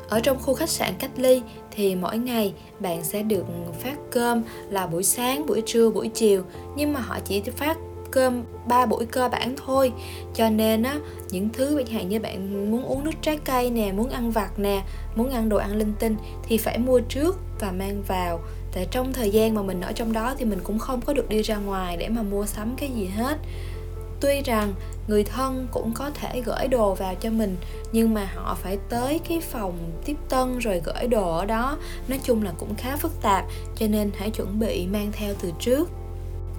ở 0.09 0.21
trong 0.21 0.38
khu 0.38 0.55
khách 0.55 0.71
sạn 0.71 0.95
cách 0.99 1.11
ly 1.17 1.43
thì 1.71 1.95
mỗi 1.95 2.19
ngày 2.19 2.53
bạn 2.81 3.05
sẽ 3.05 3.23
được 3.23 3.45
phát 3.81 3.97
cơm 4.11 4.43
là 4.71 4.87
buổi 4.87 5.05
sáng, 5.05 5.47
buổi 5.47 5.62
trưa, 5.67 5.91
buổi 5.91 6.11
chiều. 6.15 6.43
Nhưng 6.77 6.93
mà 6.93 7.00
họ 7.00 7.19
chỉ 7.25 7.41
phát 7.41 7.79
cơm 8.11 8.43
ba 8.67 8.87
buổi 8.87 9.07
cơ 9.07 9.29
bản 9.29 9.55
thôi. 9.67 9.93
Cho 10.35 10.50
nên 10.50 10.83
á, 10.83 10.99
những 11.31 11.49
thứ 11.53 11.83
chẳng 11.87 11.95
hạn 11.95 12.09
như 12.09 12.21
bạn 12.21 12.71
muốn 12.71 12.85
uống 12.85 13.05
nước 13.05 13.11
trái 13.23 13.38
cây 13.45 13.71
nè, 13.71 13.93
muốn 13.93 14.11
ăn 14.11 14.31
vặt 14.31 14.59
nè, 14.59 14.83
muốn 15.17 15.31
ăn 15.31 15.49
đồ 15.49 15.57
ăn 15.57 15.77
linh 15.77 15.93
tinh 15.99 16.17
thì 16.43 16.59
phải 16.59 16.79
mua 16.79 17.00
trước 17.00 17.37
và 17.61 17.73
mang 17.73 18.03
vào. 18.09 18.41
Tại 18.73 18.87
trong 18.91 19.12
thời 19.12 19.31
gian 19.31 19.55
mà 19.55 19.62
mình 19.62 19.81
ở 19.81 19.93
trong 19.93 20.12
đó 20.12 20.35
thì 20.38 20.45
mình 20.45 20.59
cũng 20.62 20.79
không 20.79 21.00
có 21.00 21.12
được 21.12 21.29
đi 21.29 21.43
ra 21.43 21.57
ngoài 21.57 21.97
để 21.97 22.09
mà 22.09 22.23
mua 22.23 22.47
sắm 22.47 22.75
cái 22.77 22.91
gì 22.91 23.07
hết 23.07 23.38
tuy 24.20 24.42
rằng 24.42 24.75
người 25.08 25.25
thân 25.25 25.68
cũng 25.70 25.92
có 25.94 26.10
thể 26.10 26.40
gửi 26.40 26.68
đồ 26.68 26.94
vào 26.94 27.14
cho 27.14 27.30
mình, 27.30 27.56
nhưng 27.92 28.14
mà 28.14 28.28
họ 28.34 28.56
phải 28.62 28.78
tới 28.88 29.20
cái 29.28 29.40
phòng 29.40 29.78
tiếp 30.04 30.16
tân 30.28 30.58
rồi 30.58 30.82
gửi 30.84 31.06
đồ 31.08 31.37
ở 31.37 31.44
đó. 31.44 31.76
Nói 32.08 32.20
chung 32.22 32.42
là 32.42 32.52
cũng 32.58 32.75
khá 32.75 32.96
phức 32.96 33.12
tạp, 33.22 33.44
cho 33.76 33.87
nên 33.87 34.10
hãy 34.16 34.30
chuẩn 34.30 34.58
bị 34.58 34.87
mang 34.87 35.12
theo 35.12 35.34
từ 35.42 35.52
trước. 35.60 35.88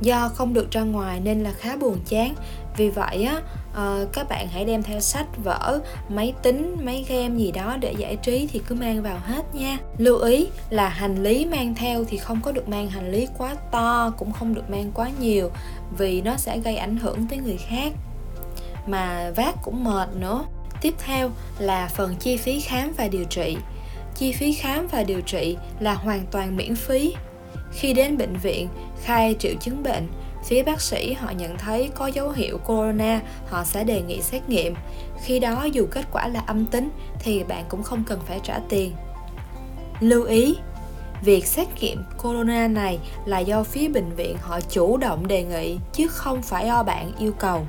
Do 0.01 0.29
không 0.35 0.53
được 0.53 0.71
ra 0.71 0.81
ngoài 0.81 1.19
nên 1.19 1.43
là 1.43 1.51
khá 1.51 1.75
buồn 1.75 1.97
chán 2.05 2.33
vì 2.79 2.89
vậy 2.89 3.23
á 3.23 3.41
uh, 3.69 4.13
các 4.13 4.29
bạn 4.29 4.47
hãy 4.47 4.65
đem 4.65 4.83
theo 4.83 4.99
sách 4.99 5.27
vở 5.43 5.79
máy 6.09 6.33
tính 6.43 6.77
máy 6.83 7.05
game 7.09 7.35
gì 7.35 7.51
đó 7.51 7.77
để 7.79 7.93
giải 7.97 8.15
trí 8.15 8.47
thì 8.51 8.61
cứ 8.67 8.75
mang 8.75 9.01
vào 9.01 9.19
hết 9.23 9.55
nha. 9.55 9.77
Lưu 9.97 10.17
ý 10.17 10.47
là 10.69 10.89
hành 10.89 11.23
lý 11.23 11.45
mang 11.45 11.75
theo 11.75 12.03
thì 12.03 12.17
không 12.17 12.41
có 12.41 12.51
được 12.51 12.69
mang 12.69 12.89
hành 12.89 13.11
lý 13.11 13.27
quá 13.37 13.55
to 13.71 14.13
cũng 14.17 14.31
không 14.31 14.53
được 14.53 14.69
mang 14.69 14.91
quá 14.93 15.09
nhiều 15.19 15.51
vì 15.97 16.21
nó 16.21 16.37
sẽ 16.37 16.59
gây 16.59 16.75
ảnh 16.75 16.97
hưởng 16.97 17.27
tới 17.29 17.39
người 17.39 17.57
khác. 17.57 17.91
Mà 18.87 19.31
vác 19.35 19.55
cũng 19.63 19.83
mệt 19.83 20.09
nữa. 20.15 20.45
Tiếp 20.81 20.93
theo 21.05 21.29
là 21.59 21.89
phần 21.95 22.15
chi 22.19 22.37
phí 22.37 22.59
khám 22.59 22.93
và 22.97 23.07
điều 23.07 23.23
trị. 23.23 23.57
Chi 24.15 24.31
phí 24.31 24.53
khám 24.53 24.87
và 24.87 25.03
điều 25.03 25.21
trị 25.21 25.57
là 25.79 25.93
hoàn 25.93 26.25
toàn 26.31 26.57
miễn 26.57 26.75
phí. 26.75 27.15
Khi 27.71 27.93
đến 27.93 28.17
bệnh 28.17 28.33
viện 28.33 28.67
khai 29.03 29.35
triệu 29.39 29.53
chứng 29.61 29.83
bệnh 29.83 30.07
phía 30.43 30.63
bác 30.63 30.81
sĩ, 30.81 31.13
họ 31.13 31.31
nhận 31.31 31.57
thấy 31.57 31.89
có 31.95 32.07
dấu 32.07 32.29
hiệu 32.29 32.57
corona, 32.57 33.21
họ 33.47 33.63
sẽ 33.63 33.83
đề 33.83 34.01
nghị 34.01 34.21
xét 34.21 34.49
nghiệm. 34.49 34.73
Khi 35.23 35.39
đó, 35.39 35.63
dù 35.63 35.87
kết 35.91 36.05
quả 36.11 36.27
là 36.27 36.43
âm 36.47 36.65
tính, 36.65 36.89
thì 37.19 37.43
bạn 37.43 37.65
cũng 37.69 37.83
không 37.83 38.03
cần 38.03 38.19
phải 38.25 38.39
trả 38.43 38.59
tiền. 38.69 38.93
Lưu 39.99 40.23
ý, 40.23 40.55
việc 41.21 41.45
xét 41.45 41.67
nghiệm 41.81 42.03
corona 42.23 42.67
này 42.67 42.99
là 43.25 43.39
do 43.39 43.63
phía 43.63 43.87
bệnh 43.87 44.15
viện 44.15 44.37
họ 44.41 44.59
chủ 44.61 44.97
động 44.97 45.27
đề 45.27 45.43
nghị, 45.43 45.77
chứ 45.93 46.07
không 46.07 46.41
phải 46.41 46.65
do 46.65 46.83
bạn 46.83 47.11
yêu 47.19 47.31
cầu. 47.39 47.67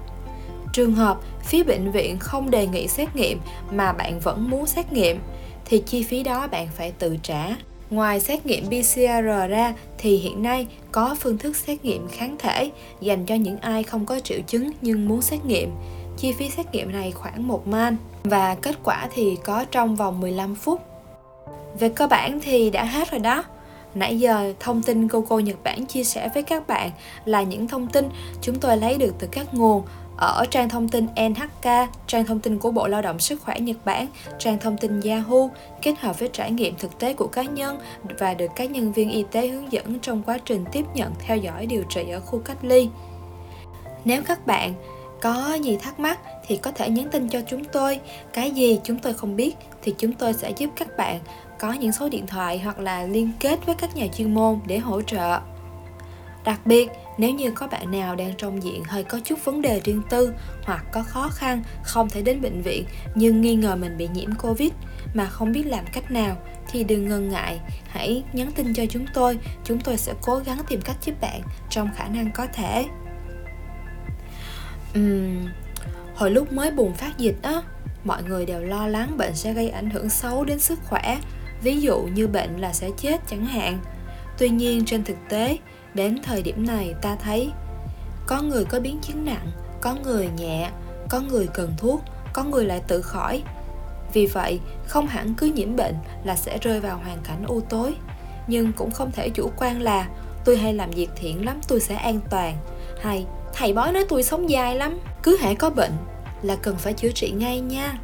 Trường 0.72 0.94
hợp 0.94 1.18
phía 1.42 1.62
bệnh 1.62 1.90
viện 1.90 2.18
không 2.18 2.50
đề 2.50 2.66
nghị 2.66 2.88
xét 2.88 3.16
nghiệm 3.16 3.40
mà 3.70 3.92
bạn 3.92 4.20
vẫn 4.20 4.50
muốn 4.50 4.66
xét 4.66 4.92
nghiệm, 4.92 5.20
thì 5.64 5.82
chi 5.86 6.02
phí 6.02 6.22
đó 6.22 6.46
bạn 6.46 6.68
phải 6.76 6.92
tự 6.92 7.16
trả. 7.22 7.56
Ngoài 7.90 8.20
xét 8.20 8.46
nghiệm 8.46 8.66
PCR 8.66 9.24
ra, 9.48 9.74
thì 9.98 10.16
hiện 10.16 10.42
nay 10.42 10.66
có 10.92 11.16
phương 11.20 11.38
thức 11.38 11.56
xét 11.56 11.84
nghiệm 11.84 12.08
kháng 12.08 12.36
thể 12.38 12.70
dành 13.00 13.26
cho 13.26 13.34
những 13.34 13.58
ai 13.58 13.82
không 13.82 14.06
có 14.06 14.20
triệu 14.20 14.38
chứng 14.46 14.70
nhưng 14.80 15.08
muốn 15.08 15.22
xét 15.22 15.44
nghiệm. 15.44 15.70
Chi 16.16 16.32
phí 16.32 16.50
xét 16.50 16.72
nghiệm 16.72 16.92
này 16.92 17.10
khoảng 17.10 17.48
1 17.48 17.66
man 17.66 17.96
và 18.24 18.54
kết 18.54 18.76
quả 18.84 19.08
thì 19.14 19.36
có 19.44 19.64
trong 19.70 19.96
vòng 19.96 20.20
15 20.20 20.54
phút. 20.54 20.80
Về 21.78 21.88
cơ 21.88 22.06
bản 22.06 22.40
thì 22.42 22.70
đã 22.70 22.84
hết 22.84 23.10
rồi 23.10 23.20
đó. 23.20 23.44
Nãy 23.94 24.18
giờ 24.18 24.52
thông 24.60 24.82
tin 24.82 25.06
Google 25.06 25.42
Nhật 25.42 25.56
Bản 25.64 25.86
chia 25.86 26.04
sẻ 26.04 26.30
với 26.34 26.42
các 26.42 26.66
bạn 26.66 26.90
là 27.24 27.42
những 27.42 27.68
thông 27.68 27.86
tin 27.86 28.08
chúng 28.40 28.60
tôi 28.60 28.76
lấy 28.76 28.98
được 28.98 29.14
từ 29.18 29.28
các 29.30 29.54
nguồn 29.54 29.82
ở 30.20 30.44
trang 30.50 30.68
thông 30.68 30.88
tin 30.88 31.06
NHK, 31.06 31.68
trang 32.06 32.24
thông 32.24 32.40
tin 32.40 32.58
của 32.58 32.70
Bộ 32.70 32.86
Lao 32.86 33.02
động 33.02 33.18
Sức 33.18 33.42
khỏe 33.42 33.60
Nhật 33.60 33.76
Bản, 33.84 34.06
trang 34.38 34.58
thông 34.58 34.76
tin 34.76 35.00
Yahoo, 35.00 35.48
kết 35.82 35.98
hợp 35.98 36.18
với 36.18 36.28
trải 36.32 36.50
nghiệm 36.50 36.74
thực 36.76 36.98
tế 36.98 37.14
của 37.14 37.26
cá 37.26 37.42
nhân 37.42 37.78
và 38.18 38.34
được 38.34 38.50
các 38.56 38.70
nhân 38.70 38.92
viên 38.92 39.10
y 39.10 39.24
tế 39.30 39.48
hướng 39.48 39.72
dẫn 39.72 39.98
trong 39.98 40.22
quá 40.22 40.38
trình 40.44 40.64
tiếp 40.72 40.84
nhận 40.94 41.12
theo 41.18 41.36
dõi 41.36 41.66
điều 41.66 41.82
trị 41.88 42.10
ở 42.10 42.20
khu 42.20 42.38
cách 42.38 42.58
ly. 42.62 42.88
Nếu 44.04 44.22
các 44.22 44.46
bạn 44.46 44.74
có 45.20 45.54
gì 45.54 45.76
thắc 45.76 46.00
mắc 46.00 46.18
thì 46.46 46.56
có 46.56 46.70
thể 46.70 46.90
nhắn 46.90 47.08
tin 47.10 47.28
cho 47.28 47.40
chúng 47.46 47.64
tôi. 47.64 48.00
Cái 48.32 48.50
gì 48.50 48.80
chúng 48.84 48.98
tôi 48.98 49.14
không 49.14 49.36
biết 49.36 49.56
thì 49.82 49.94
chúng 49.98 50.12
tôi 50.12 50.32
sẽ 50.32 50.50
giúp 50.50 50.70
các 50.76 50.96
bạn 50.96 51.20
có 51.58 51.72
những 51.72 51.92
số 51.92 52.08
điện 52.08 52.26
thoại 52.26 52.58
hoặc 52.58 52.78
là 52.78 53.02
liên 53.02 53.30
kết 53.40 53.66
với 53.66 53.74
các 53.74 53.96
nhà 53.96 54.06
chuyên 54.16 54.34
môn 54.34 54.58
để 54.66 54.78
hỗ 54.78 55.02
trợ. 55.02 55.40
Đặc 56.44 56.66
biệt, 56.66 56.88
nếu 57.18 57.30
như 57.30 57.50
có 57.50 57.66
bạn 57.66 57.90
nào 57.90 58.16
đang 58.16 58.34
trong 58.38 58.62
diện 58.62 58.84
hơi 58.84 59.04
có 59.04 59.20
chút 59.24 59.44
vấn 59.44 59.62
đề 59.62 59.80
riêng 59.84 60.02
tư 60.10 60.32
hoặc 60.62 60.84
có 60.92 61.02
khó 61.02 61.28
khăn 61.28 61.62
không 61.82 62.10
thể 62.10 62.22
đến 62.22 62.40
bệnh 62.40 62.62
viện 62.62 62.84
nhưng 63.14 63.40
nghi 63.40 63.54
ngờ 63.54 63.76
mình 63.76 63.96
bị 63.96 64.08
nhiễm 64.14 64.34
Covid 64.34 64.70
mà 65.14 65.26
không 65.26 65.52
biết 65.52 65.66
làm 65.66 65.84
cách 65.92 66.10
nào 66.10 66.36
thì 66.72 66.84
đừng 66.84 67.08
ngần 67.08 67.28
ngại, 67.28 67.60
hãy 67.88 68.24
nhắn 68.32 68.52
tin 68.52 68.74
cho 68.74 68.86
chúng 68.86 69.06
tôi, 69.14 69.38
chúng 69.64 69.80
tôi 69.80 69.96
sẽ 69.96 70.12
cố 70.22 70.36
gắng 70.46 70.58
tìm 70.68 70.80
cách 70.80 70.96
giúp 71.02 71.20
bạn 71.20 71.40
trong 71.70 71.88
khả 71.96 72.08
năng 72.08 72.32
có 72.32 72.46
thể. 72.46 72.86
Uhm, 74.98 75.46
hồi 76.14 76.30
lúc 76.30 76.52
mới 76.52 76.70
bùng 76.70 76.94
phát 76.94 77.18
dịch 77.18 77.36
á, 77.42 77.62
mọi 78.04 78.22
người 78.22 78.46
đều 78.46 78.62
lo 78.62 78.86
lắng 78.86 79.16
bệnh 79.16 79.34
sẽ 79.34 79.52
gây 79.52 79.68
ảnh 79.68 79.90
hưởng 79.90 80.08
xấu 80.08 80.44
đến 80.44 80.60
sức 80.60 80.78
khỏe, 80.84 81.18
ví 81.62 81.80
dụ 81.80 82.00
như 82.00 82.26
bệnh 82.26 82.56
là 82.56 82.72
sẽ 82.72 82.90
chết 82.96 83.20
chẳng 83.26 83.46
hạn. 83.46 83.78
Tuy 84.38 84.48
nhiên 84.48 84.84
trên 84.84 85.04
thực 85.04 85.16
tế, 85.28 85.58
Đến 85.94 86.18
thời 86.22 86.42
điểm 86.42 86.66
này 86.66 86.94
ta 87.02 87.16
thấy, 87.16 87.50
Có 88.26 88.42
người 88.42 88.64
có 88.64 88.80
biến 88.80 88.98
chứng 89.02 89.24
nặng, 89.24 89.46
Có 89.80 89.94
người 90.04 90.28
nhẹ, 90.36 90.70
Có 91.08 91.20
người 91.20 91.46
cần 91.54 91.74
thuốc, 91.78 92.02
Có 92.32 92.44
người 92.44 92.64
lại 92.64 92.82
tự 92.88 93.02
khỏi. 93.02 93.42
Vì 94.12 94.26
vậy, 94.26 94.60
không 94.86 95.06
hẳn 95.06 95.34
cứ 95.34 95.46
nhiễm 95.46 95.76
bệnh 95.76 95.94
Là 96.24 96.36
sẽ 96.36 96.58
rơi 96.58 96.80
vào 96.80 97.00
hoàn 97.04 97.18
cảnh 97.24 97.44
u 97.46 97.60
tối, 97.60 97.94
Nhưng 98.46 98.72
cũng 98.72 98.90
không 98.90 99.10
thể 99.12 99.28
chủ 99.28 99.50
quan 99.56 99.80
là 99.80 100.08
Tôi 100.44 100.56
hay 100.56 100.74
làm 100.74 100.90
việc 100.90 101.10
thiện 101.16 101.44
lắm, 101.44 101.60
tôi 101.68 101.80
sẽ 101.80 101.94
an 101.94 102.20
toàn. 102.30 102.56
Hay, 103.00 103.26
thầy 103.54 103.72
bói 103.72 103.92
nói 103.92 104.04
tôi 104.08 104.22
sống 104.22 104.50
dài 104.50 104.76
lắm, 104.76 104.98
Cứ 105.22 105.36
hãy 105.40 105.54
có 105.54 105.70
bệnh 105.70 105.92
là 106.42 106.56
cần 106.56 106.76
phải 106.76 106.92
chữa 106.92 107.10
trị 107.10 107.30
ngay 107.30 107.60
nha. 107.60 107.98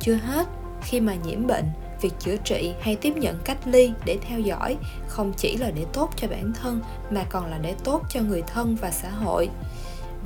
Chưa 0.00 0.14
hết, 0.14 0.46
khi 0.82 1.00
mà 1.00 1.14
nhiễm 1.14 1.46
bệnh 1.46 1.64
việc 2.00 2.12
chữa 2.18 2.36
trị 2.44 2.72
hay 2.80 2.96
tiếp 2.96 3.16
nhận 3.16 3.38
cách 3.44 3.58
ly 3.64 3.92
để 4.04 4.18
theo 4.28 4.40
dõi 4.40 4.76
không 5.08 5.32
chỉ 5.36 5.56
là 5.56 5.70
để 5.70 5.84
tốt 5.92 6.10
cho 6.16 6.28
bản 6.28 6.52
thân 6.62 6.80
mà 7.10 7.24
còn 7.28 7.50
là 7.50 7.58
để 7.58 7.74
tốt 7.84 8.02
cho 8.08 8.20
người 8.20 8.42
thân 8.42 8.76
và 8.80 8.90
xã 8.90 9.10
hội. 9.10 9.48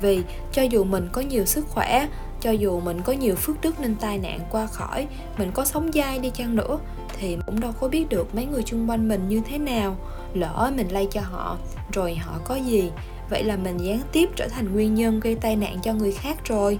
Vì 0.01 0.23
cho 0.51 0.61
dù 0.61 0.83
mình 0.83 1.09
có 1.11 1.21
nhiều 1.21 1.45
sức 1.45 1.67
khỏe, 1.69 2.07
cho 2.41 2.51
dù 2.51 2.79
mình 2.79 3.01
có 3.01 3.13
nhiều 3.13 3.35
phước 3.35 3.61
đức 3.61 3.79
nên 3.79 3.95
tai 3.95 4.17
nạn 4.17 4.39
qua 4.51 4.67
khỏi, 4.67 5.07
mình 5.37 5.51
có 5.51 5.65
sống 5.65 5.91
dai 5.93 6.19
đi 6.19 6.29
chăng 6.29 6.55
nữa 6.55 6.79
thì 7.19 7.37
cũng 7.45 7.59
đâu 7.59 7.71
có 7.79 7.87
biết 7.87 8.09
được 8.09 8.35
mấy 8.35 8.45
người 8.45 8.63
xung 8.63 8.89
quanh 8.89 9.07
mình 9.07 9.27
như 9.27 9.41
thế 9.49 9.57
nào. 9.57 9.95
Lỡ 10.33 10.71
mình 10.75 10.87
lây 10.89 11.07
cho 11.11 11.21
họ, 11.21 11.57
rồi 11.93 12.15
họ 12.15 12.33
có 12.43 12.55
gì? 12.55 12.91
Vậy 13.29 13.43
là 13.43 13.55
mình 13.55 13.77
gián 13.77 13.99
tiếp 14.11 14.29
trở 14.35 14.47
thành 14.47 14.73
nguyên 14.73 14.95
nhân 14.95 15.19
gây 15.19 15.35
tai 15.35 15.55
nạn 15.55 15.77
cho 15.83 15.93
người 15.93 16.11
khác 16.11 16.37
rồi. 16.45 16.79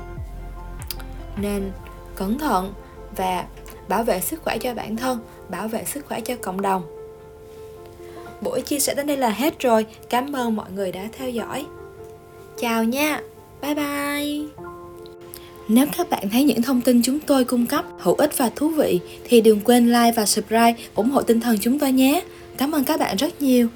Nên 1.38 1.71
cẩn 2.15 2.39
thận 2.39 2.74
và 3.15 3.45
bảo 3.91 4.03
vệ 4.03 4.19
sức 4.19 4.41
khỏe 4.43 4.57
cho 4.57 4.74
bản 4.74 4.95
thân, 4.95 5.19
bảo 5.50 5.67
vệ 5.67 5.83
sức 5.86 6.05
khỏe 6.05 6.21
cho 6.21 6.36
cộng 6.36 6.62
đồng. 6.62 6.83
Buổi 8.41 8.62
chia 8.62 8.79
sẻ 8.79 8.93
đến 8.93 9.07
đây 9.07 9.17
là 9.17 9.29
hết 9.29 9.60
rồi. 9.60 9.86
Cảm 10.10 10.36
ơn 10.36 10.55
mọi 10.55 10.71
người 10.71 10.91
đã 10.91 11.07
theo 11.17 11.29
dõi. 11.29 11.65
Chào 12.60 12.83
nha. 12.83 13.21
Bye 13.62 13.75
bye. 13.75 14.45
Nếu 15.67 15.86
các 15.98 16.10
bạn 16.10 16.29
thấy 16.29 16.43
những 16.43 16.62
thông 16.62 16.81
tin 16.81 17.01
chúng 17.03 17.19
tôi 17.19 17.43
cung 17.43 17.65
cấp 17.65 17.86
hữu 18.00 18.15
ích 18.15 18.38
và 18.38 18.50
thú 18.55 18.69
vị, 18.69 19.00
thì 19.24 19.41
đừng 19.41 19.62
quên 19.62 19.88
like 19.88 20.12
và 20.15 20.25
subscribe 20.25 20.75
ủng 20.95 21.10
hộ 21.10 21.21
tinh 21.21 21.39
thần 21.39 21.57
chúng 21.62 21.79
tôi 21.79 21.91
nhé. 21.91 22.24
Cảm 22.57 22.71
ơn 22.71 22.83
các 22.83 23.00
bạn 23.00 23.15
rất 23.15 23.41
nhiều. 23.41 23.67